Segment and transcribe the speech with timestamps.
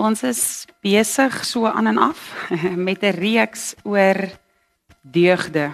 [0.00, 2.20] Ons is besig so aan en af
[2.88, 4.16] met 'n reeks oor
[5.02, 5.72] deugde.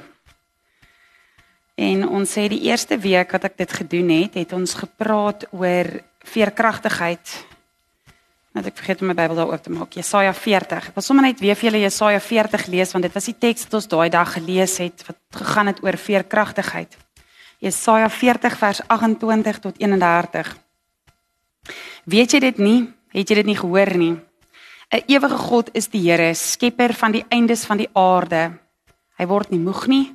[1.75, 5.86] En ons sê die eerste week wat ek dit gedoen het, het ons gepraat oor
[6.18, 7.46] veerkragtigheid.
[8.52, 9.92] Net ek vergeet om my Bybel daar oop te maak.
[9.92, 10.88] Jesaja 40.
[10.88, 13.64] Ek wil sommer net weer vir julle Jesaja 40 lees want dit was die teks
[13.64, 16.96] wat ons daai dag gelees het wat gegaan het oor veerkragtigheid.
[17.58, 20.56] Jesaja 40 vers 28 tot 31.
[22.04, 22.96] Weet jy dit nie?
[23.17, 24.21] Het jy dit nie gehoor nie?
[24.93, 28.59] 'n Ewige God is die Here, skepper van die eindes van die aarde.
[29.19, 30.15] Hy word nie moeg nie.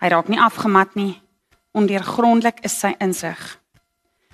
[0.00, 1.20] Hy raak nie afgemat nie.
[1.74, 3.58] Ondeurgrondelik is sy insig.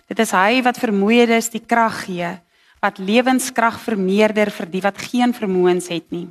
[0.09, 2.41] Dit is hy wat vermoeiedes die krag gee,
[2.83, 6.29] wat lewenskrag vermeerder vir die wat geen vermoëns het nie.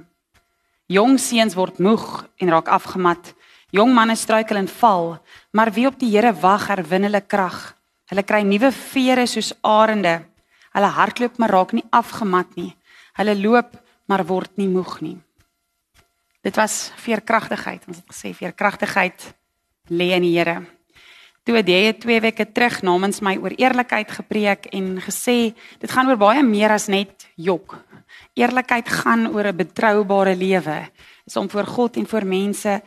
[0.87, 3.33] Jong seuns word moeg en raak afgemat.
[3.71, 5.17] Jong manne struikel en val,
[5.51, 7.75] maar wie op die Here wag, herwin hulle krag.
[8.05, 10.30] Hulle kry nuwe vere soos arende.
[10.71, 12.71] Hulle hardloop maar raak nie afgemat nie.
[13.19, 13.75] Hulle loop
[14.07, 15.17] maar word nie moeg nie.
[16.41, 17.83] Dit was veerkragtigheid.
[17.87, 19.33] Ons het gesê veerkragtigheid
[19.91, 20.61] lê in die Here.
[21.41, 26.09] Toe het jy 2 weke terug namens my oor eerlikheid gepreek en gesê dit gaan
[26.09, 27.79] oor baie meer as net jok.
[28.37, 30.89] Eerlikheid gaan oor 'n betroubare lewe.
[31.25, 32.81] Is om voor God en voor mense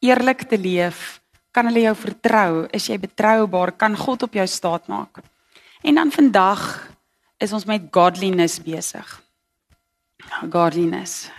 [0.00, 1.20] eerlik te leef.
[1.50, 2.68] Kan hulle jou vertrou?
[2.72, 3.72] Is jy betroubaar?
[3.72, 5.18] Kan God op jou staat maak?
[5.80, 6.90] En dan vandag
[7.36, 9.22] is ons met godliness besig.
[10.50, 11.30] Godliness.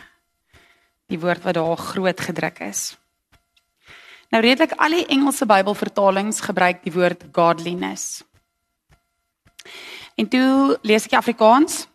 [1.05, 2.97] Die woord wat daar groot gedruk is.
[4.31, 8.23] Nou redelik al die Engelse Bybelvertalings gebruik die woord godliness.
[10.15, 11.85] En toe lees ek Afrikaans.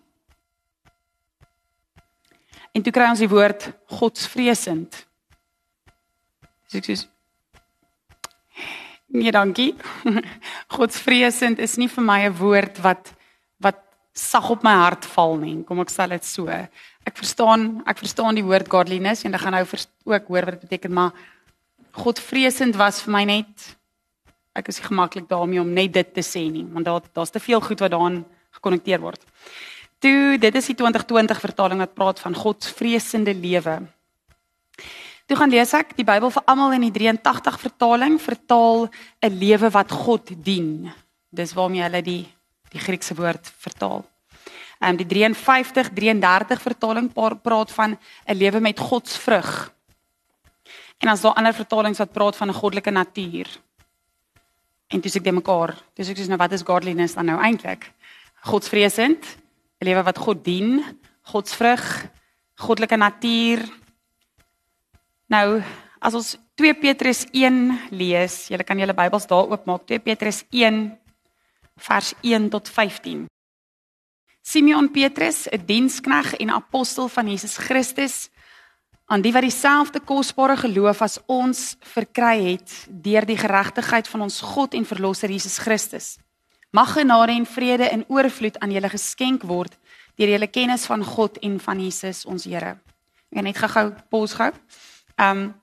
[2.77, 5.07] En toe kry ons die woord godsvreesend.
[6.69, 7.16] Dis ek sê
[9.07, 9.75] Nee, dankie.
[10.77, 13.13] Godsvreesend is nie vir my 'n woord wat
[13.63, 13.79] wat
[14.13, 15.63] sag op my hart val nie.
[15.65, 16.49] Kom ek sê dit so.
[16.49, 20.69] Ek verstaan, ek verstaan die woord godliness en ek gaan nou ook hoor wat dit
[20.69, 21.13] beteken, maar
[21.97, 23.77] Godvreesend was vir my net
[24.57, 27.61] ek is gemaklik daarmee om net dit te sê nie, want daar daar's te veel
[27.61, 28.25] goed wat daaraan
[28.57, 29.23] gekonnekteer word.
[30.01, 33.79] Toe, dit is die 2020 vertaling wat praat van Godsvreesende lewe.
[35.27, 38.87] Toe gaan lees ek die Bybel vir almal in die 83 vertaling vertaal
[39.23, 40.93] 'n lewe wat God dien.
[41.31, 42.27] Dis waarmee hulle die
[42.71, 44.05] die Griekse woord vertaal.
[44.79, 47.11] Ehm um, die 53 33 vertaling
[47.43, 49.73] praat van 'n lewe met God se vrug.
[50.99, 53.49] En dan is daar ander vertalings wat praat van 'n goddelike natuur.
[54.89, 55.75] En dis ek de mekaar.
[55.95, 57.93] Dis ek sê nou wat is godliness dan nou eintlik?
[58.41, 59.25] Godsvreesend,
[59.81, 60.85] 'n lewe wat God dien,
[61.23, 62.07] God se vrug,
[62.55, 63.67] goddelike natuur,
[65.27, 65.63] Nou,
[65.99, 70.85] as ons 2 Petrus 1 lees, julle kan julle Bybels daar oopmaak, 2 Petrus 1
[71.83, 73.27] vers 1 tot 15.
[74.47, 78.31] Simeon Petrus, 'n dienskneg en apostel van Jesus Christus,
[79.07, 84.41] aan die wat dieselfde kosbare geloof as ons verkry het deur die geregtigheid van ons
[84.41, 86.19] God en verlosser Jesus Christus.
[86.71, 89.79] Mag genade en vrede in oorvloed aan julle geskenk word
[90.15, 92.79] deur julle kennis van God en van Jesus ons Here.
[93.31, 94.53] Ek net gou-gou pos gou.
[95.17, 95.55] Ehm um,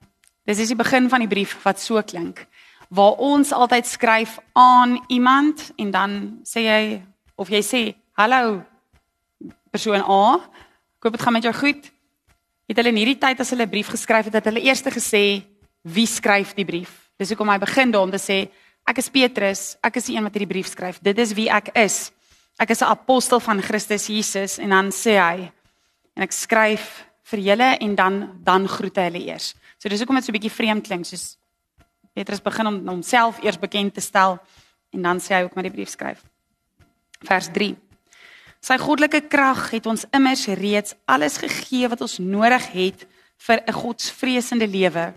[0.44, 2.48] dis is die begin van die brief wat so klink
[2.94, 6.12] waar ons altyd skryf aan iemand en dan
[6.46, 6.82] sê jy
[7.36, 7.82] of jy sê
[8.20, 8.62] hallo
[9.74, 11.88] persoon A, ek hoop dit gaan met jou goed.
[12.70, 15.44] Het hulle in hierdie tyd as hulle 'n brief geskryf het, het hulle eers gesê
[15.82, 17.10] wie skryf die brief.
[17.18, 18.50] Dis hoekom hy begin daarom te sê
[18.86, 21.00] ek is Petrus, ek is die een wat hierdie brief skryf.
[21.02, 22.12] Dit is wie ek is.
[22.60, 25.52] Ek is 'n apostel van Christus Jesus en dan sê hy
[26.16, 29.54] en ek skryf vir julle en dan dan groete hulle eers.
[29.82, 31.38] So dis hoekom dit so 'n bietjie vreemd klink soos
[32.14, 34.38] Petrus begin om homself eers bekend te stel
[34.94, 36.22] en dan sê hy ook maar die brief skryf.
[37.26, 37.76] Vers 3.
[38.62, 43.08] Sy goddelike krag het ons immers reeds alles gegee wat ons nodig het
[43.38, 45.14] vir 'n godsvreesende lewe.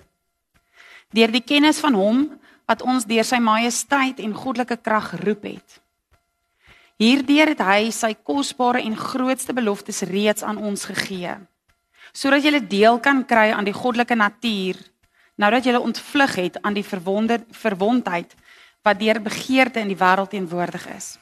[1.13, 5.81] Deur die kennis van hom wat ons deur sy majesteit en goddelike krag geroep het.
[6.99, 11.37] Hierdeur het hy sy kosbare en grootste beloftes reeds aan ons gegee
[12.13, 14.77] sodat jy deel kan kry aan die goddelike natuur
[15.37, 18.35] nou dat jy ontvlug het aan die verwonde verwondheid
[18.87, 21.17] wat deur begeerte in die wêreld teenwoordig is.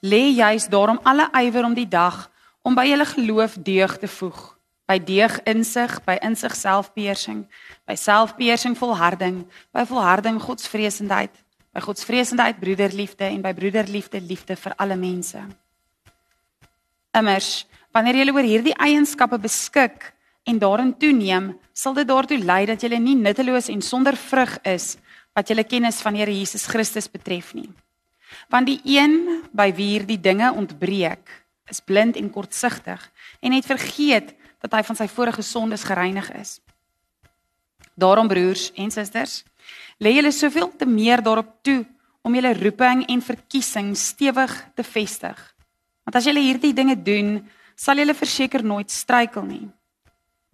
[0.00, 2.30] Lê juis daarom alle ywer om die dag
[2.62, 4.40] om by julle geloof deug te voeg,
[4.86, 7.44] by deug insig, by insig selfbeheersing,
[7.86, 9.42] by selfbeheersing volharding,
[9.74, 11.34] by volharding godsvreesendheid,
[11.74, 15.42] by godsvreesendheid broederliefde en by broederliefde liefde vir alle mense.
[17.18, 20.12] Immers Wanneer jy oor hierdie eienskappe beskik
[20.48, 24.96] en daarin toeneem, sal dit daartoe lei dat jy nie nutteloos en sonder vrug is
[25.36, 27.68] wat jy kennis van Here Jesus Christus betref nie.
[28.48, 31.28] Want die een by wie hierdie dinge ontbreek,
[31.68, 33.00] is blind en kortsigtig
[33.40, 36.60] en het vergeet dat hy van sy vorige sondes gereinig is.
[37.94, 39.42] Daarom broers en susters,
[40.00, 41.82] lê julle soveel te meer daarop toe
[42.22, 45.36] om julle roeping en verkiesing stewig te vestig.
[46.06, 47.42] Want as julle hierdie dinge doen,
[47.82, 49.64] sal julle verseker nooit struikel nie.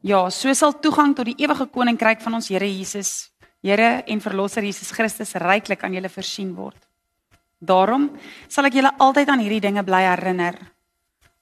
[0.06, 3.30] Ja, so sal toegang tot die ewige koninkryk van ons Here Jesus,
[3.62, 6.78] Here en Verlosser Jesus Christus ryklik aan julle voorsien word.
[7.58, 8.06] Daarom
[8.46, 10.56] sal ek julle altyd aan hierdie dinge bly herinner.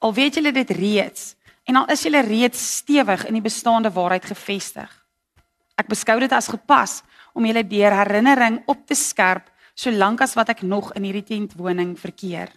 [0.00, 1.34] Al weet julle dit reeds
[1.68, 4.88] en al is julle reeds stewig in die bestaande waarheid gefestig.
[5.76, 7.02] Ek beskou dit as gepas
[7.36, 11.98] om julle deur herinnering op te skerp solank as wat ek nog in hierdie tentwoning
[12.00, 12.48] verkeer.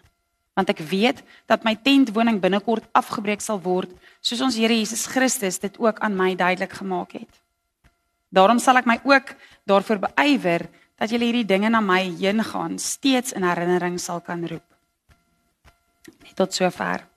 [0.59, 5.61] Want ek weet dat my tentwoning binnekort afgebreek sal word, soos ons Here Jesus Christus
[5.63, 7.31] dit ook aan my duidelik gemaak het.
[8.27, 9.31] Daarom sal ek my ook
[9.63, 10.67] daarvoor beywer
[10.99, 14.65] dat julle hierdie dinge na my heen gaan steeds in herinnering sal kan roep.
[16.27, 17.07] Net tot sover.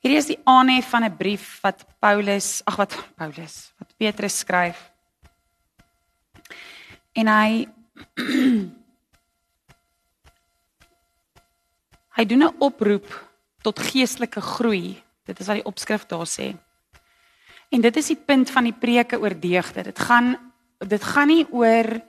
[0.00, 4.78] Hierdie is die aanhef van 'n brief wat Paulus, ag wat Paulus, wat Petrus skryf.
[7.12, 7.66] En hy
[12.20, 13.08] hy doen 'n oproep
[13.64, 15.00] tot geestelike groei.
[15.24, 16.56] Dit is wat die opskrif daar sê.
[17.70, 19.82] En dit is die punt van die preke oor deugde.
[19.82, 20.36] Dit gaan
[20.78, 22.00] dit gaan nie oor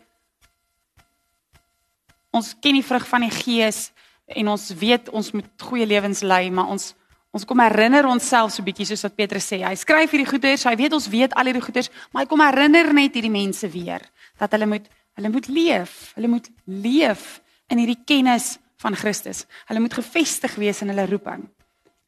[2.31, 3.91] ons ken die vrug van die gees
[4.25, 6.95] en ons weet ons moet goeie lewens lei, maar ons
[7.31, 9.61] ons kom herinner onsself so bietjie soos wat Petrus sê.
[9.63, 12.93] Hy skryf hierdie goeders, hy weet ons weet al hierdie goeders, maar hy kom herinner
[12.93, 14.03] net hierdie mense weer
[14.39, 17.41] dat hulle moet hulle moet leef, hulle moet leef
[17.71, 19.45] in hierdie kennis van Christus.
[19.69, 21.45] Hulle moet gefestig wees in hulle roeping.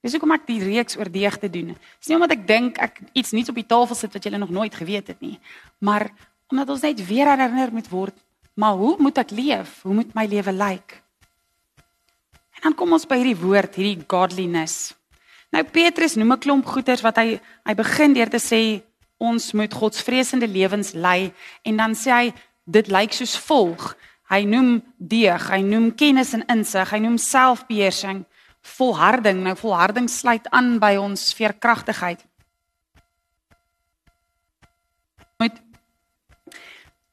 [0.04, 1.76] Dis hoekom ek die reeks oor deugde doen.
[2.02, 4.52] Dis nie omdat ek dink ek iets nuuts op die tafel sit wat julle nog
[4.52, 5.38] nooit geweet het nie,
[5.80, 6.10] maar
[6.52, 8.18] omdat ons net weer herinner moet word,
[8.60, 9.80] maar hoe moet ek leef?
[9.88, 11.00] Hoe moet my lewe lyk?
[12.60, 14.94] En dan kom ons by hierdie woord, hierdie godliness.
[15.54, 18.84] Nou Petrus noem 'n klomp goeters wat hy hy begin deur te sê
[19.18, 21.32] ons moet godsvreesende lewens lei
[21.64, 22.34] en dan sê hy
[22.66, 23.96] dit lyk soos volg.
[24.34, 28.24] Hy noem deeg, hy noem kennis en insig, hy noem selfbeheersing,
[28.80, 29.44] volharding.
[29.46, 32.24] Nou volharding sluit aan by ons veerkragtigheid.
[35.44, 35.60] Moet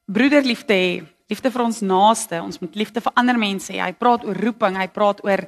[0.08, 0.88] broederliefde hê,
[1.30, 3.82] liefde vir ons naaste, ons moet liefde vir ander mense hê.
[3.82, 5.44] Hy praat oor roeping, hy praat oor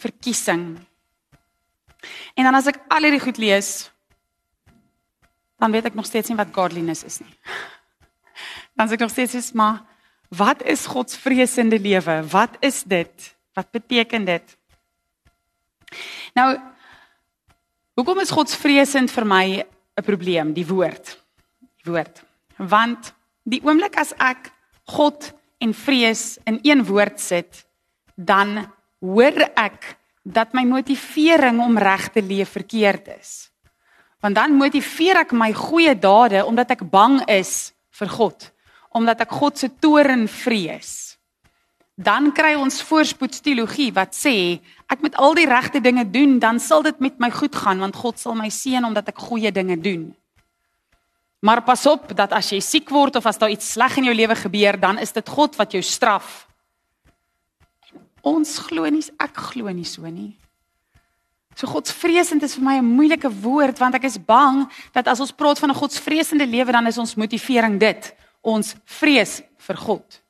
[0.00, 0.74] verkiesing.
[2.36, 3.88] En dan as ek al hierdie goed lees,
[5.60, 7.32] dan weet ek nog steeds nie wat godliness is nie.
[8.78, 9.82] Dan sê ek nog steeds is maar
[10.30, 12.22] wat is godsvreesende lewe?
[12.30, 13.34] Wat is dit?
[13.54, 14.56] Wat beteken dit?
[16.38, 16.54] Nou
[17.98, 19.46] hoekom is godsvreesend vir my
[19.98, 21.18] 'n probleem, die woord?
[21.82, 22.22] Die woord.
[22.56, 23.12] Want
[23.42, 24.52] die oomblik as ek
[24.84, 27.66] God en vrees in een woord sit,
[28.14, 33.50] dan hoor ek dat my motivering om reg te leef verkeerd is.
[34.20, 38.52] Want dan motiveer ek my goeie dade omdat ek bang is vir God,
[38.90, 41.16] omdat ek God se toorn vrees.
[42.00, 44.60] Dan kry ons voorspoedsteologie wat sê
[44.90, 47.96] ek moet al die regte dinge doen, dan sal dit met my goed gaan want
[47.96, 50.08] God sal my seën omdat ek goeie dinge doen.
[51.40, 54.14] Maar pas op dat as jy siek word of as daar iets sleg in jou
[54.16, 56.46] lewe gebeur, dan is dit God wat jou straf.
[58.20, 60.34] Ons glo nie, ek glo nie so nie.
[61.56, 65.32] So godsvreesend is vir my 'n moeilike woord want ek is bang dat as ons
[65.32, 70.20] praat van 'n godsvreesende lewe dan is ons motivering dit, ons vrees vir God.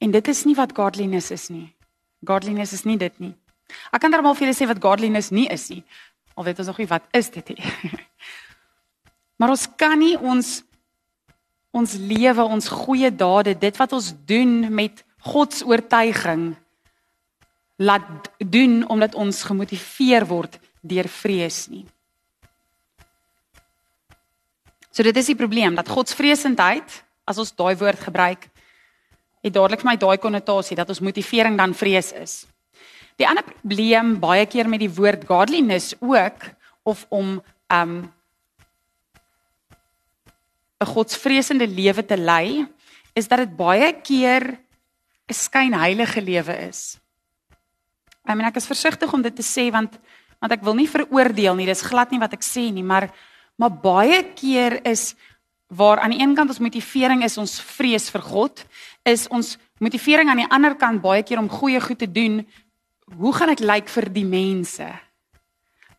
[0.00, 1.68] En dit is nie wat godliness is nie.
[2.26, 3.32] Godliness is nie dit nie.
[3.92, 5.82] Ek kan darmal vir julle sê wat godliness nie is nie.
[6.36, 7.72] Al weet ons nog nie wat is dit nie.
[9.34, 10.60] Maar ons kan nie ons
[11.74, 16.52] ons lewe, ons goeie dade, dit wat ons doen met God se oortuiging
[17.82, 21.82] laat doen omdat ons gemotiveer word deur vrees nie.
[24.94, 28.46] So dit is die probleem dat godsvreesendheid, as ons daai woord gebruik,
[29.42, 32.34] het dadelik vir my daai konnotasie dat ons motivering dan vrees is.
[33.18, 36.46] Die ander probleem baie keer met die woord godliness ook
[36.86, 37.40] of om
[37.74, 38.12] um
[40.80, 42.66] 'n godsvreesende lewe te lei,
[43.14, 44.58] is dat dit baie keer
[45.26, 46.98] 'n skynheilige lewe is.
[48.28, 49.98] I mean ek is versigtig om dit te sê want
[50.40, 53.10] want ek wil nie veroordeel nie, dis glad nie wat ek sê nie, maar
[53.56, 55.14] maar baie keer is
[55.66, 58.64] waar aan die een kant ons motivering is ons vrees vir God,
[59.02, 62.42] is ons motivering aan die ander kant baie keer om goeie goed te doen.
[63.18, 64.86] Hoe gaan ek lyk vir die mense?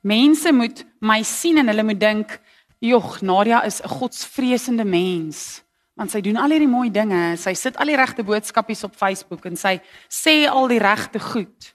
[0.06, 2.40] Mense moet my sien en hulle moet dink,
[2.80, 5.64] "Jog, Nadia is 'n godsvreesende mens.
[5.96, 7.38] Want sy doen al hierdie mooi dinge.
[7.38, 11.75] Sy sit al die regte boodskapies op Facebook en sy sê al die regte goed.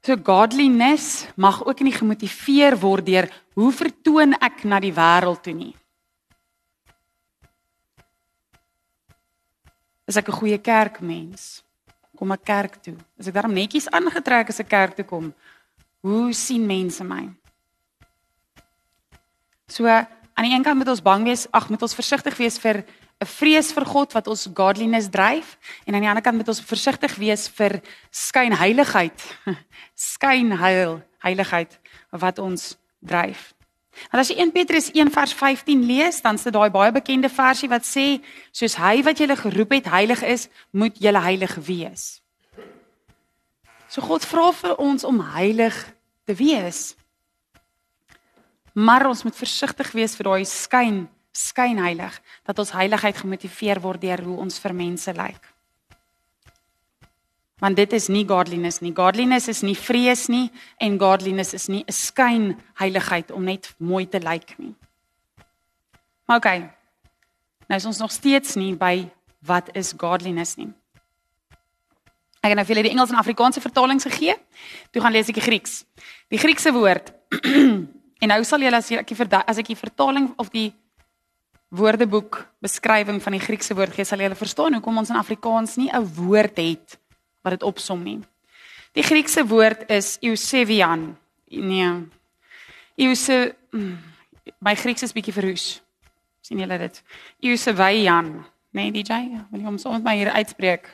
[0.00, 3.28] So godliness mag ook nie gemotiveer word deur
[3.58, 5.74] hoe vertoon ek na die wêreld toe nie.
[10.08, 11.62] Is ek 'n goeie kerkmens?
[12.16, 12.96] Kom ek kerk toe?
[13.18, 15.34] Is ek daarom netjies aangetrek as ek kerk toe kom?
[16.00, 17.28] Hoe sien mense my?
[19.68, 22.84] So aan die een kant moet ons bang wees, ag moet ons versigtig wees vir
[23.20, 26.64] 'n vrees vir God wat ons godliness dryf en aan die ander kant moet ons
[26.64, 29.20] versigtig wees vir skynheiligheid.
[30.12, 31.78] Skynheil, heiligheid
[32.10, 33.52] wat ons dryf.
[34.08, 37.68] En as jy 1 Petrus 1 vers 15 lees, dan sit daai baie bekende versie
[37.68, 38.22] wat sê
[38.56, 42.22] soos hy wat julle geroep het heilig is, moet julle heilig wees.
[43.90, 45.76] So God vra vir ons om heilig
[46.24, 46.94] te wees.
[48.72, 54.22] Maar ons moet versigtig wees vir daai skyn skynheilig dat ons heiligheid gemotiveer word deur
[54.24, 55.40] hoe ons vir mense lyk.
[57.60, 58.94] Want dit is nie godliness nie.
[58.96, 60.48] Godliness is nie vrees nie
[60.80, 64.74] en godliness is nie 'n skynheiligheid om net mooi te lyk nie.
[66.26, 66.70] Maar okay.
[67.68, 69.10] Nou is ons nog steeds nie by
[69.40, 70.72] wat is godliness nie.
[72.40, 74.34] Ek het nou vir julle die Engels en Afrikaanse vertalings gegee.
[74.90, 75.84] Toe gaan lees ek die Grieks.
[76.32, 77.12] Die Griekse woord
[78.22, 80.72] en nou sal julle as ek die as ek die vertaling of die
[81.70, 85.90] woordeboek beskrywing van die Griekse woord gee, sal jy verstaan hoekom ons in Afrikaans nie
[85.90, 86.98] 'n woord het
[87.42, 88.20] wat dit opsom nie.
[88.92, 91.16] Die Griekse woord is eusebian.
[91.48, 92.08] Nee.
[92.96, 93.98] Euse mm,
[94.58, 95.80] my Grieks is bietjie verroes.
[96.40, 97.02] sien julle dit?
[97.42, 98.44] Eusebian.
[98.74, 100.88] Nee, DJ, wil jy hom so met my hier uitspreek?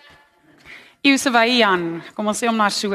[1.02, 2.02] Eusebian.
[2.14, 2.92] Kom ons sê hom maar so.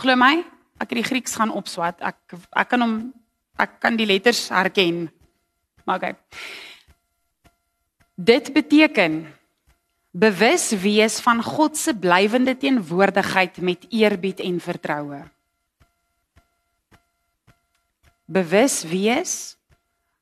[0.00, 0.38] Glo my,
[0.80, 2.00] ek het die Grieks gaan opswat.
[2.00, 2.94] Ek ek kan hom
[3.60, 5.10] ek kan die letters herken.
[5.90, 6.14] Maar okay.
[8.14, 9.34] Dit beteken
[10.10, 15.22] bewus wees van God se blywende teenwoordigheid met eerbied en vertroue.
[18.24, 19.56] Bewus wees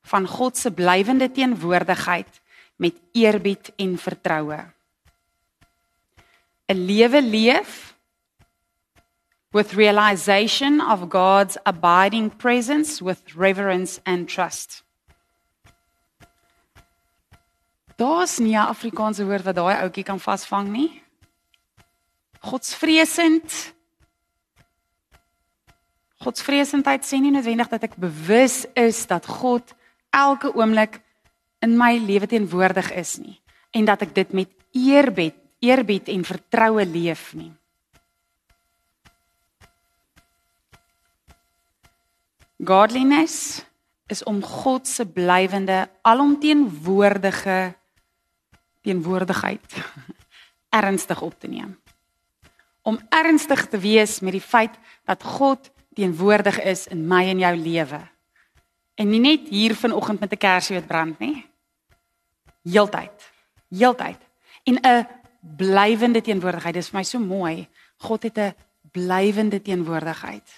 [0.02, 2.40] van God se blywende teenwoordigheid
[2.76, 4.64] met eerbied en vertroue.
[6.66, 7.94] 'n Lewe leef
[9.50, 14.88] with realization of God's abiding presence with reverence and trust.
[17.98, 21.02] Daar's nie 'n Afrikaanse woord wat daai ouetjie kan vasvang nie.
[22.40, 23.74] Godsvreesend.
[26.18, 29.74] Godsvreesendheid sê nie noodwendig dat ek bewus is dat God
[30.10, 31.00] elke oomblik
[31.58, 33.40] in my lewe teenwoordig is nie
[33.70, 37.52] en dat ek dit met eerbied, eerbied en vertroue leef nie.
[42.64, 43.64] Godliness
[44.06, 47.77] is om God se blywende alomteenwoordige
[48.82, 49.75] teenwoordigheid
[50.82, 51.78] ernstig op te neem.
[52.82, 57.56] Om ernstig te wees met die feit dat God teenwoordig is in my en jou
[57.56, 58.00] lewe.
[58.94, 61.47] En nie net hier vanoggend met 'n kersie wat brand nie.
[62.62, 63.32] Heeltyd.
[63.68, 64.20] Heeltyd.
[64.62, 65.06] En 'n
[65.56, 66.75] blywende teenwoordigheid.
[66.75, 67.68] Dis vir my so mooi.
[67.97, 68.54] God het 'n
[68.92, 70.49] blywende teenwoordigheid.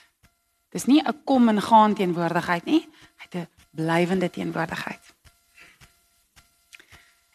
[0.70, 2.88] Dis nie 'n kom en gaan teenwoordigheid nie.
[3.16, 5.09] Hy het 'n blywende teenwoordigheid.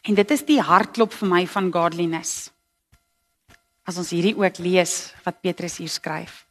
[0.06, 2.50] En dit is die hartklop vir my van godliness.
[3.86, 6.44] As ons hierdie ook lees wat Petrus hier skryf.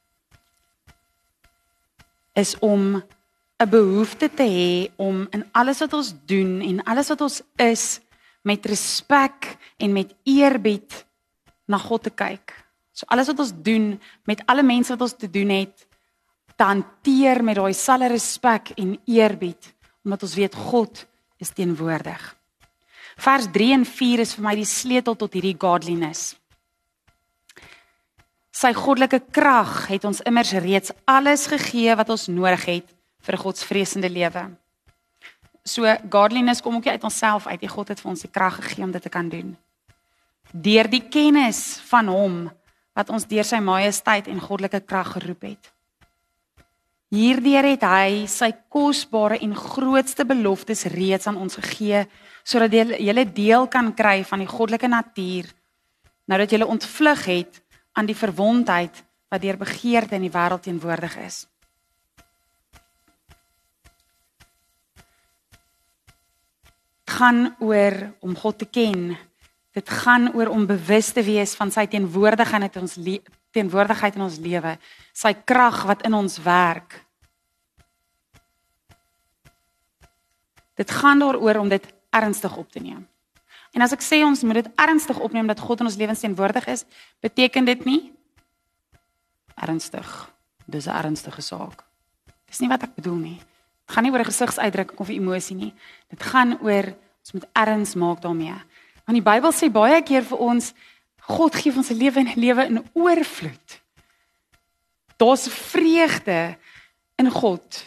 [2.36, 3.02] Is om
[3.60, 8.00] 'n behoefte te hê om in alles wat ons doen en alles wat ons is
[8.44, 11.06] met respek en met eerbied
[11.66, 12.52] na God te kyk.
[12.92, 15.88] So alles wat ons doen met alle mense wat ons te doen het,
[16.56, 21.06] te hanteer met daai selfe respek en eerbied omdat ons weet God
[21.38, 22.35] is teenwoordig.
[23.16, 26.36] Vers 3 en 4 is vir my die sleutel tot hierdie godliness.
[28.56, 32.88] Sy goddelike krag het ons immers reeds alles gegee wat ons nodig het
[33.26, 34.44] vir 'n godsvreesende lewe.
[35.64, 37.60] So godliness kom ook uit onsself uit.
[37.60, 39.58] Die God het vir ons die krag gegee om dit te kan doen.
[40.52, 42.52] Deur die kennis van hom
[42.94, 45.72] wat ons deur sy majesteit en goddelike krag geroep het.
[47.10, 52.06] Hierdeur het hy sy kosbare en grootste beloftes reeds aan ons gegee
[52.46, 55.50] sodat jy deel kan kry van die goddelike natuur
[56.30, 57.62] nou dat jy ontvlug het
[57.98, 61.46] aan die verwondheid wat deur begeerte in die wêreld teenwoordig is.
[67.06, 69.16] Dit gaan oor om God te ken.
[69.74, 73.00] Dit gaan oor om bewus te wees van sy teenwoordigheid in ons
[73.56, 74.76] teenwoordigheid in ons lewe,
[75.16, 77.06] sy krag wat in ons werk
[80.76, 83.04] Dit gaan daaroor om dit ernstig op te neem.
[83.76, 86.68] En as ek sê ons moet dit ernstig opneem dat God in ons lewens teenwoordig
[86.72, 86.86] is,
[87.20, 88.04] beteken dit nie
[89.56, 90.08] ernstig.
[90.66, 91.84] Dis 'n ernstige saak.
[92.48, 93.40] Dis nie wat ek bedoel nie.
[93.86, 95.74] Dit gaan nie oor 'n gesigsuitdrukking of 'n emosie nie.
[96.10, 98.56] Dit gaan oor ons moet erns maak daarmee.
[99.06, 100.74] Want die Bybel sê baie keer vir ons
[101.28, 103.82] God gee ons 'n lewe en 'n lewe in oorvloed.
[105.18, 106.58] Daar's vreugde
[107.16, 107.86] in God.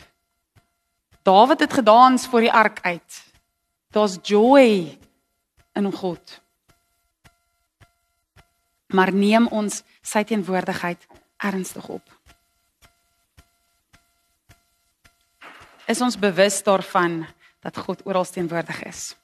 [1.23, 3.28] Dawid het gedans voor die ark uit.
[3.91, 4.99] Daar's joy
[5.73, 6.41] in God.
[8.93, 12.05] Maar neem ons sy teenwoordigheid ernstig op.
[15.89, 17.23] Is ons bewus daarvan
[17.65, 19.17] dat God oral teenwoordig is?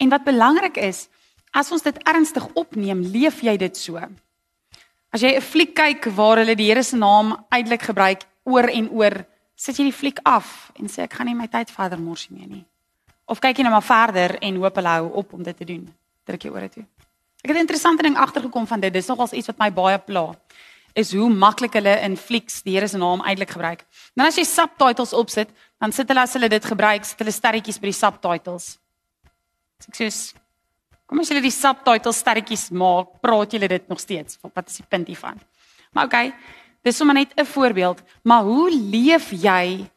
[0.00, 1.08] En wat belangrik is,
[1.52, 4.00] as ons dit ernstig opneem, leef jy dit so.
[5.12, 8.88] As jy 'n fliek kyk waar hulle die Here se naam uitelik gebruik oor en
[8.90, 12.30] oor, sit jy die fliek af en sê ek gaan nie my tyd verder mors
[12.30, 12.66] nie nie.
[13.32, 15.86] Of kyk jy net maar verder en hoop hulle hou op om dit te doen.
[16.28, 16.84] Druk jy ore toe.
[17.42, 18.92] Ek het 'n interessante ding agtergekom van dit.
[18.92, 20.34] Dis nogals iets wat my baie pla.
[20.94, 23.84] Is hoe maklik hulle in flieks die Here se naam eintlik gebruik.
[24.14, 25.48] Nou as jy subtitles opsit,
[25.80, 28.78] dan sit hulle as hulle dit gebruik, sit hulle sterretjies by die subtitles.
[29.88, 30.34] Ek sê
[31.06, 34.38] Kom as jy die subtitles sterretjies maak, praat jy dit nog steeds.
[34.54, 35.40] Wat is die punt hiervan?
[35.92, 36.34] Maar okay,
[36.82, 39.90] dis sommer net 'n voorbeeld, maar hoe leef jy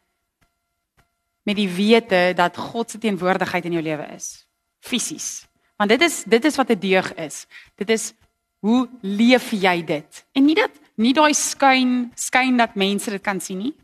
[1.45, 4.45] met die wete dat God se teenwoordigheid in jou lewe is
[4.85, 5.45] fisies.
[5.75, 7.45] Want dit is dit is wat 'n deug is.
[7.75, 8.13] Dit is
[8.59, 10.25] hoe leef jy dit?
[10.31, 13.75] En nie dat nie daai skyn skyn dat mense dit kan sien nie.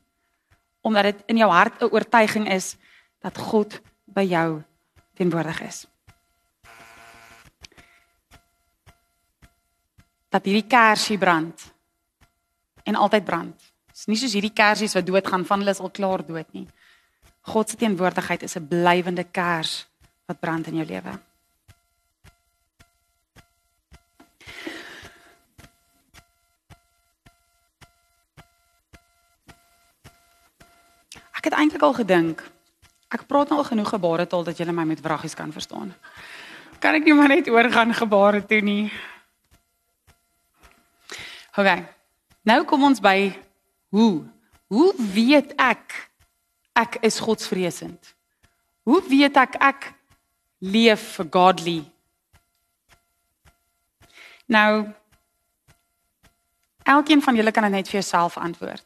[0.82, 2.75] Omdat dit in jou hart 'n oortuiging is
[3.20, 4.63] dat God by jou
[5.13, 5.88] teenwoordig is.
[10.30, 11.74] Dat hierdie kersie brand
[12.84, 13.58] en altyd brand.
[13.88, 16.68] Dit is nie soos hierdie kersies wat doodgaan van hulle is al klaar dood nie.
[17.42, 19.88] God se teenwoordigheid is 'n blywende kers
[20.26, 21.20] wat brand in jou lewe.
[31.32, 32.51] Ek het eintlik al gedink
[33.12, 35.92] ek praat nou al genoeg gebaretaal dat julle my met vragies kan verstaan.
[36.80, 38.92] Kan ek nie maar net oorgaan gebare toe nie?
[41.51, 41.84] Okay.
[42.48, 43.34] Nou kom ons by
[43.92, 44.24] hoe.
[44.72, 46.11] Hoe weet ek
[46.81, 48.13] ek is godsvreesend?
[48.83, 49.91] Hoe weet ek ek
[50.59, 51.81] leef for godly?
[54.51, 54.89] Nou
[56.83, 58.85] elkeen van julle kan dit net vir jouself antwoord.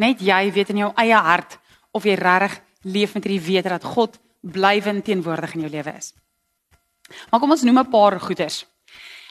[0.00, 1.58] Net jy weet in jou eie hart
[1.96, 6.12] of jy regtig leef met hierdie wete dat God blywend teenwoordig in jou lewe is.
[7.30, 8.66] Maar kom ons noem 'n paar goeders.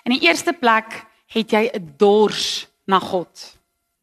[0.03, 3.55] In die eerste plek het jy 'n dors na God.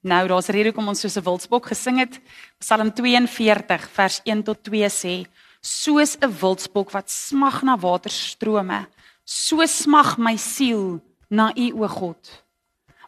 [0.02, 2.20] Nou daar's rede hoekom ons soos 'n wildspok gesing het.
[2.58, 5.26] Psalm 42 vers 1 tot 2 sê:
[5.60, 8.88] Soos 'n wildspok wat smag na waterstrome,
[9.24, 12.42] so smag my siel na U o God.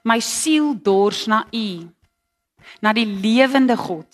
[0.04, 1.88] My siel dors na U,
[2.80, 4.06] na die lewende God.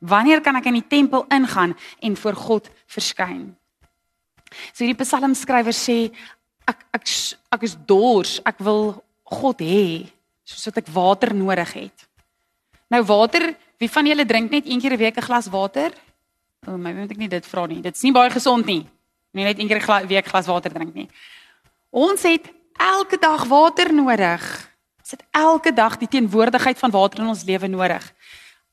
[0.00, 3.56] Wanneer kan ek in die tempel ingaan en voor God verskyn?
[4.72, 6.12] So hierdie psalmskrywer sê
[6.66, 7.08] ek ek
[7.50, 10.12] ek is dors, ek wil God hê
[10.48, 12.06] soos wat ek water nodig het.
[12.88, 15.92] Nou water, wie van julle drink net een keer 'n week 'n glas water?
[16.66, 17.80] O, my moet ek nie dit vra nie.
[17.80, 18.86] Dit's nie baie gesond nie.
[19.32, 21.08] Nie net een keer 'n week glas water drink nie.
[21.90, 24.70] Ons het elke dag water nodig.
[24.98, 28.14] Ons het elke dag die teenwoordigheid van water in ons lewe nodig.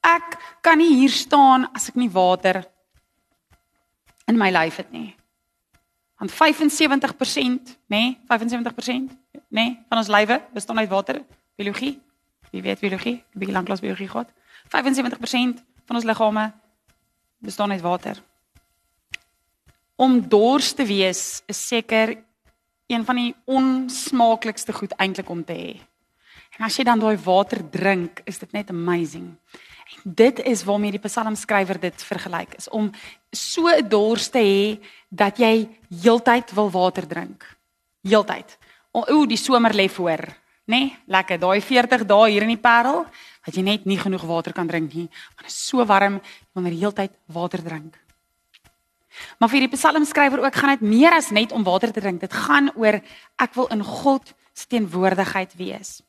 [0.01, 2.65] Ek kan nie hier staan as ek nie water
[4.27, 5.15] in my lyf het nie.
[6.17, 12.01] Want 75%, nê, nee, 75%, nê, nee, van ons lywe bestaan uit water biologie.
[12.51, 13.23] Wie weet biologie?
[13.33, 14.29] Bietjie lank klas biologie gehad.
[14.73, 16.53] 75% van ons liggame
[17.37, 18.21] bestaan uit water.
[19.95, 22.17] Om dors te wees is seker
[22.87, 25.73] een van die onsmaaklikste goed eintlik om te hê.
[26.57, 29.33] En as jy dan daai water drink, is dit net amazing.
[29.85, 32.91] En dit is waarmee die psalmskrywer dit vergelyk is om
[33.31, 35.67] so 'n dors te hê dat jy
[36.01, 37.43] heeltyd wil water drink.
[38.01, 38.57] Heeltyd.
[38.91, 40.77] O, die somer lê voor nê?
[40.79, 41.39] Nee, lekker.
[41.39, 43.05] Daai 40 dae hier in die Parel,
[43.45, 46.53] dat jy net nie genoeg water kan drink nie, want dit is so warm, jy
[46.53, 47.99] wil die hele tyd water drink.
[49.39, 52.21] Maar vir die psalmskrywer ook gaan dit meer as net om water te drink.
[52.21, 52.99] Dit gaan oor
[53.39, 56.01] ek wil in God se teenwoordigheid wees.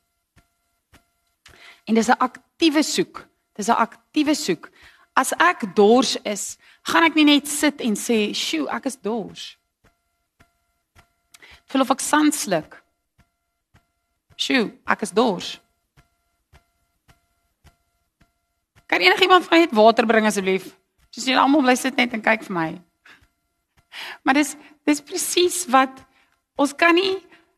[1.87, 3.27] En dis 'n aktiewe soek.
[3.55, 4.69] Dis 'n aktiewe soek.
[5.15, 9.57] As ek dors is, gaan ek nie net sit en sê, "Sjoe, ek is dors."
[11.65, 12.83] Voel of ek sand sluk.
[14.47, 15.47] Sjoe, ek is dors.
[18.87, 20.69] Kan enigiemand van net water bring asseblief?
[21.11, 22.67] Soos julle almal bly sit net en kyk vir my.
[24.23, 24.53] Maar dis
[24.87, 25.99] dis presies wat
[26.55, 27.17] ons kan nie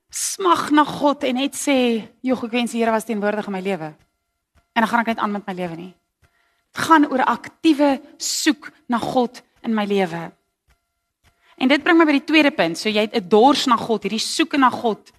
[0.10, 3.62] smag na God en net sê, "Jog, ek wens die Here was teenwoordig in my
[3.62, 3.94] lewe."
[4.74, 5.94] En dan gaan ek net aan met my lewe nie.
[6.74, 10.32] Dit gaan oor 'n aktiewe soek na God in my lewe.
[11.58, 12.78] En dit bring my by die tweede punt.
[12.78, 15.12] So jy het 'n dors na God, hierdie soeke na God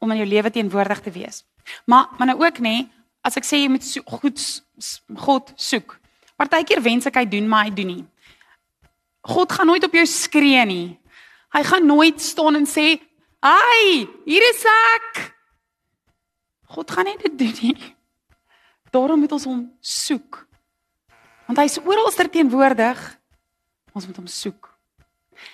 [0.00, 1.44] om in jou lewe teenwoordig te wees.
[1.86, 2.88] Maar maar nou ook nê,
[3.22, 4.40] as ek sê jy moet so, goed
[5.26, 5.98] God soek.
[6.40, 8.04] Partykeer wens ek hy doen, maar hy doen nie.
[9.28, 10.96] God gaan nooit op jou skree nie.
[11.52, 13.00] Hy gaan nooit staan en sê,
[13.40, 15.34] "Ai, hier is ek."
[16.70, 17.96] God gaan nie dit doen nie.
[18.90, 20.46] Daarom moet ons hom soek.
[21.46, 23.18] Want hy is oral teenwoordig.
[23.92, 24.78] Ons moet hom soek.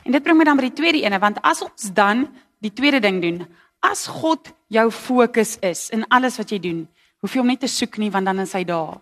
[0.04, 2.26] En dit bring my dan by die tweede ene want as ons dan
[2.60, 3.46] die tweede ding doen,
[3.90, 6.84] as God jou fokus is in alles wat jy doen,
[7.22, 8.98] hoef jy hom net te soek nie want dan is hy daar.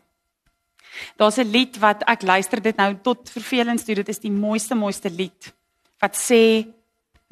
[1.19, 3.95] Daar's 'n lied wat ek luister dit nou tot vervelings toe.
[3.95, 5.53] Dit is die mooiste mooiste lied
[6.01, 6.69] wat sê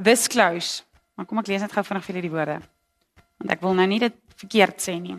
[0.02, 0.82] this close.
[1.14, 2.62] Maar kom ek lees net gou vinnig vir julle die woorde.
[3.38, 5.16] Want ek wil nou nie dit verkeerd sê nie.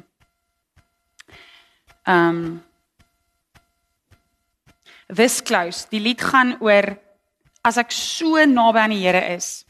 [2.05, 2.63] Ehm um,
[5.13, 5.85] This close.
[5.91, 6.95] Die lied gaan oor
[7.63, 9.65] as ek so naby aan die Here is.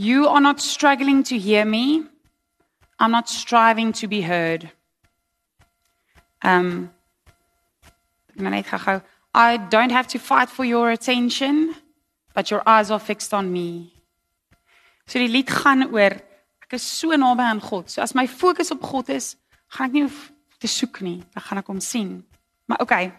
[0.00, 2.04] You are not struggling to hear me.
[2.98, 4.70] I'm not striving to be heard.
[6.40, 6.90] Um
[9.34, 11.74] I don't have to fight for your attention,
[12.32, 13.92] but your eyes are fixed on me.
[15.06, 16.16] So die lied gaan oor
[16.64, 17.90] ek is so naby aan God.
[17.90, 19.36] So as my fokus op God is,
[19.68, 22.24] gaan ek nie hoef te soek nie, dan gaan ek hom sien.
[22.64, 23.12] Maar okay.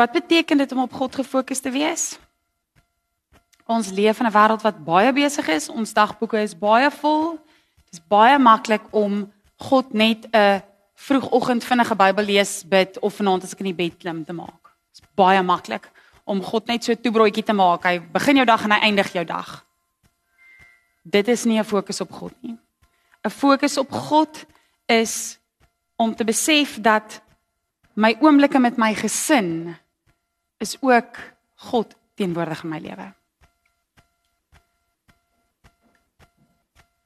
[0.00, 2.16] Wat beteken dit om op God gefokus te wees?
[3.66, 5.68] Ons leef in 'n wêreld wat baie besig is.
[5.68, 7.38] Ons dagboeke is baie vol.
[7.84, 10.62] Dit is baie maklik om God net 'n
[10.94, 14.62] vroegoggend vinnige Bybel lees, bid of vanaand as ek in die bed klim te maak.
[14.92, 15.90] Dit is baie maklik
[16.24, 17.84] om God net so 'n toebroodjie te maak.
[17.84, 19.64] Hy begin jou dag en hy eindig jou dag.
[21.02, 22.58] Dit is nie 'n fokus op God nie.
[23.24, 24.46] 'n Fokus op God
[24.86, 25.38] is
[25.96, 27.20] om te besef dat
[27.94, 29.76] my oomblikke met my gesin
[30.58, 31.16] is ook
[31.54, 33.14] God teenwoordig in my lewe.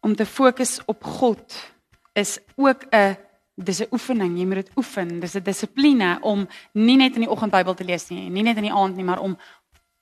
[0.00, 1.72] Om te fokus op God
[2.12, 3.16] is ook 'n
[3.54, 5.20] dis 'n oefening, jy moet dit oefen.
[5.20, 8.56] Dis 'n dissipline om nie net in die oggend Bybel te lees nie, nie net
[8.56, 9.38] in die aand nie, maar om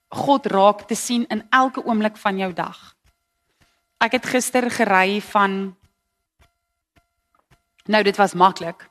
[0.08, 2.94] God raak te sien in elke oomblik van jou dag.
[4.00, 5.76] Ek het gister gery van
[7.88, 8.84] Nou dit was maklik.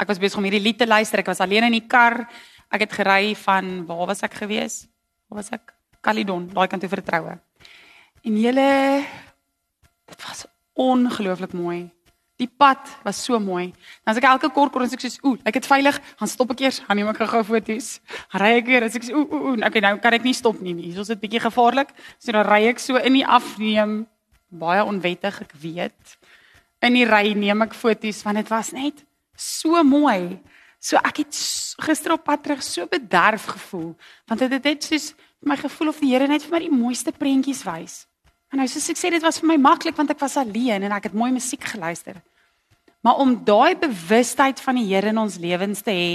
[0.00, 1.22] Ek was besig om hierdie lied te luister.
[1.22, 2.24] Ek was alleen in die kar.
[2.70, 4.88] Ek het gery van waar was ek gewees?
[5.28, 5.70] Waar was ek?
[6.02, 7.36] Caledon, daai kant toe vertroue.
[8.26, 8.70] En julle
[10.10, 10.44] dit was
[10.78, 11.88] ongelooflik mooi.
[12.40, 13.68] Die pad was so mooi.
[14.04, 16.50] Dan as ek elke kort kort as ek sê, "Ooh, ek het veilig," gaan stop
[16.50, 18.00] ek eers, gaan neem ek gou-gou foto's.
[18.32, 20.74] Ry ek weer as ek "Ooh, ooh, ooh, okay, nou kan ek nie stop nie.
[20.74, 24.06] Hier is dit bietjie gevaarlik." So dan ry ek so in die afneem,
[24.48, 26.16] baie onwettig, ek weet.
[26.82, 29.04] In die ry neem ek foto's want dit was net
[29.36, 30.40] so mooi.
[30.80, 31.36] So ek het
[31.80, 33.96] gister op pad terug so bederf gevoel
[34.26, 37.12] want dit het net soos my gevoel of die Here net vir my die mooiste
[37.12, 38.06] prentjies wys.
[38.50, 40.92] En nou soos ek sê dit was vir my maklik want ek was alleen en
[40.92, 42.18] ek het mooi musiek geluister.
[43.00, 46.12] Maar om daai bewustheid van die Here in ons lewens te hê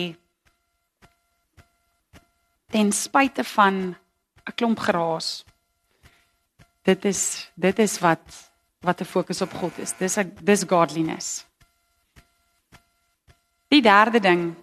[2.75, 3.95] ten spyte van
[4.45, 5.45] 'n klomp geraas.
[6.83, 9.93] Dit is dit is wat wat 'n fokus op God is.
[9.97, 11.45] Dis 'n dis godliness.
[13.67, 14.55] Die derde ding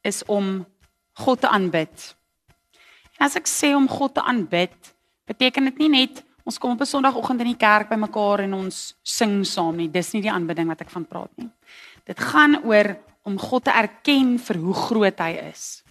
[0.00, 0.66] is om
[1.12, 2.16] God te aanbid.
[3.18, 4.94] En as ek sê om God te aanbid,
[5.24, 8.96] beteken dit nie net ons kom op 'n Sondagoggend in die kerk bymekaar en ons
[9.02, 9.88] sing saam nie.
[9.88, 11.50] Dis nie die aanbidding wat ek van praat nie.
[12.04, 15.82] Dit gaan oor om God te erken vir hoe groot hy is.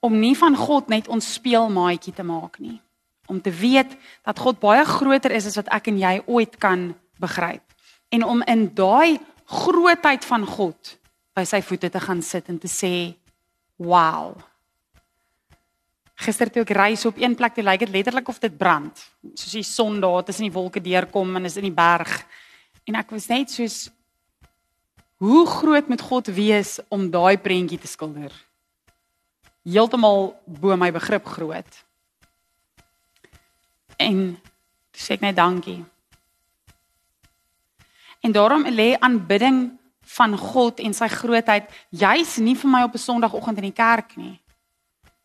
[0.00, 2.80] Om nie van God net ons speelmaatjie te maak nie.
[3.26, 6.94] Om te weet dat God baie groter is as wat ek en jy ooit kan
[7.22, 7.62] begryp.
[8.10, 10.98] En om in daai grootheid van God
[11.36, 13.14] by sy voete te gaan sit en te sê
[13.76, 14.36] wow.
[16.22, 18.98] Gister toe ek reis op een plek, toe lyk dit letterlik of dit brand.
[19.34, 22.12] Soos die son daar tussen die wolke deurkom en is in die berg.
[22.86, 23.88] En ek was net soos
[25.22, 28.34] hoe groot moet God wees om daai prentjie te skilder?
[29.62, 31.78] Heeltemal bo my begrip groot.
[33.98, 34.34] En
[34.94, 35.80] sê ek net dankie.
[38.22, 39.72] En daarom lê aanbidding
[40.18, 44.16] van God en sy grootheid juis nie vir my op 'n Sondagoggend in die kerk
[44.16, 44.41] nie.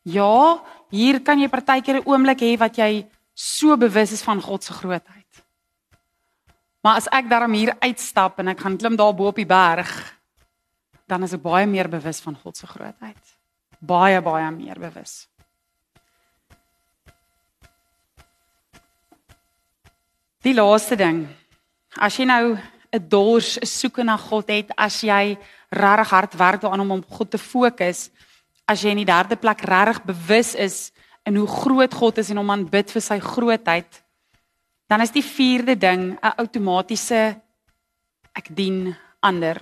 [0.08, 4.64] Ja, hier kan jy partykeer 'n oomblik hê wat jy so bewus is van God
[4.64, 5.44] se grootheid.
[6.82, 9.92] Maar as ek daarom hier uitstap en ek gaan klim daar bo op die berg,
[11.08, 13.36] dan is ek baie meer bewus van God se grootheid.
[13.80, 15.28] Baie baie meer bewus.
[20.42, 21.28] Die laaste ding.
[22.00, 22.58] As jy nou
[22.94, 25.38] 'n dors, soeke na God het, as jy
[25.70, 28.10] regtig hard werk daaraan om op God te fokus,
[28.68, 30.92] as jy in die derde plek regtig bewus is
[31.28, 34.04] in hoe groot God is en om aanbid vir sy grootheid,
[34.88, 37.42] dan is die vierde ding 'n outomatiese
[38.36, 39.58] ek dien ander.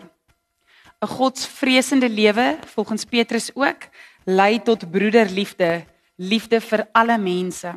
[1.02, 3.90] 'n Godsvreesende lewe, volgens Petrus ook,
[4.26, 5.86] lei tot broederliefde,
[6.18, 7.74] liefde vir alle mense.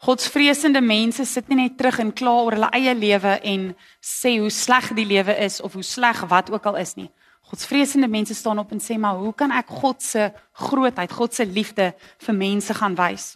[0.00, 4.50] Godsvreesende mense sit nie net terug en kla oor hulle eie lewe en sê hoe
[4.50, 7.10] sleg die lewe is of hoe sleg wat ook al is nie.
[7.50, 11.46] Godsvreesende mense staan op en sê maar hoe kan ek God se grootheid, God se
[11.46, 11.90] liefde
[12.22, 13.32] vir mense gaan wys?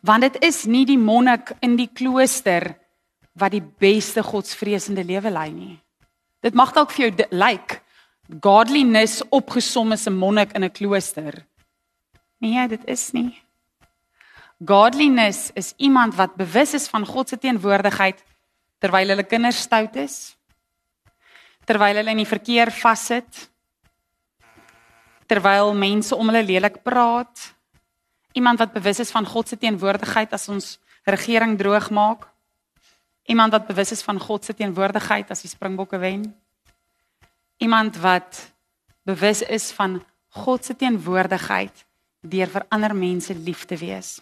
[0.00, 2.70] Want dit is nie die monnik in die klooster
[3.36, 5.74] wat die beste godsvreesende lewe lei nie.
[6.40, 7.80] Dit mag dalk vir jou lyk like,
[8.40, 11.44] godliness opgesom is 'n monnik in 'n klooster.
[12.40, 13.42] Nee, dit is nie.
[14.64, 18.24] Godliness is iemand wat bewus is van God se teenwoordigheid
[18.78, 20.36] terwyl hulle kinders stout is.
[21.66, 23.46] Terwyl hulle in die verkeer vassit.
[25.26, 27.52] Terwyl mense om hulle lelik praat.
[28.38, 30.76] Iemand wat bewus is van God se teenwoordigheid as ons
[31.08, 32.26] regering droog maak.
[33.26, 36.28] Iemand wat bewus is van God se teenwoordigheid as die Springbokke wen.
[37.58, 38.52] Iemand wat
[39.02, 39.98] bewus is van
[40.28, 41.84] God se teenwoordigheid
[42.20, 44.18] deur vir ander mense lief te wees.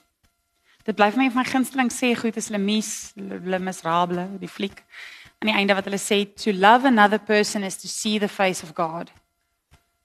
[0.85, 4.85] Dit bly vir my my gunsteling sê goed is Lemies, Le Miserable, die fliek.
[5.45, 8.65] Aan die einde wat hulle sê to love another person is to see the face
[8.65, 9.11] of God.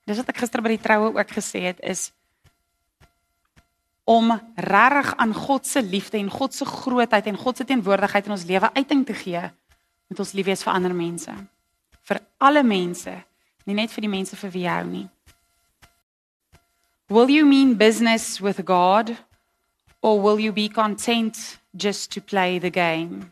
[0.03, 2.09] Dis wat ek gister by die troue ook gesê het is
[4.03, 8.35] om regtig aan God se liefde en God se grootheid en God se teenwoordigheid in
[8.35, 9.45] ons lewe uiting te gee
[10.11, 11.31] met ons lief wees vir ander mense.
[12.03, 13.15] Vir alle mense,
[13.63, 15.07] nie net vir die mense vir wie jy hou nie.
[17.07, 19.15] Will you mean business with God?
[20.01, 23.31] Or will you be content just to play the game?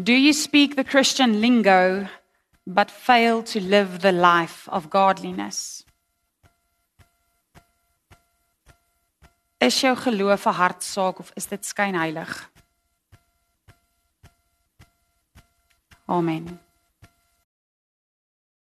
[0.00, 2.08] Do you speak the Christian lingo
[2.66, 5.84] but fail to live the life of godliness?
[9.60, 12.50] Is jou geloof 'n hartsaak of is dit skynheilig?
[16.08, 16.58] Amen.